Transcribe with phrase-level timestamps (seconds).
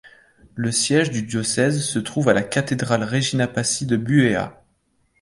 [0.55, 4.63] Le siège du diocèse se trouve à la cathédrale Regina Pacis de Buéa.